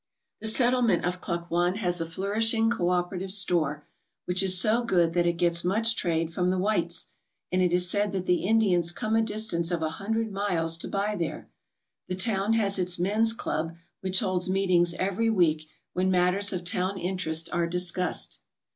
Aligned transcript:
The 0.41 0.47
settlement 0.47 1.05
of 1.05 1.21
Klukwan 1.21 1.75
has 1.75 2.01
a 2.01 2.07
flourishing 2.07 2.71
coopera 2.71 3.19
tive 3.19 3.31
store, 3.31 3.85
which 4.25 4.41
is 4.41 4.59
so 4.59 4.83
good 4.83 5.13
that 5.13 5.27
it 5.27 5.33
gets 5.37 5.63
much 5.63 5.95
trade 5.95 6.33
from 6.33 6.49
the 6.49 6.57
whites, 6.57 7.09
and 7.51 7.61
it 7.61 7.71
is 7.71 7.87
said 7.87 8.11
that 8.13 8.25
the 8.25 8.47
Indians 8.47 8.91
come 8.91 9.15
a 9.15 9.21
distance 9.21 9.69
of 9.69 9.83
a 9.83 9.89
hundred 10.01 10.31
miles 10.31 10.75
to 10.77 10.87
buy 10.87 11.15
there. 11.15 11.49
The 12.07 12.15
town 12.15 12.53
has 12.53 12.79
its 12.79 12.97
men's 12.97 13.31
club, 13.31 13.75
which 13.99 14.21
holds 14.21 14.49
meetings 14.49 14.95
every 14.95 15.29
week, 15.29 15.69
when 15.93 16.09
matters 16.09 16.51
of 16.51 16.63
town 16.63 16.97
interest 16.97 17.47
are 17.53 17.67
discussed. 17.67 18.39